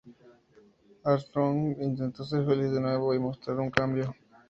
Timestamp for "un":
3.59-3.69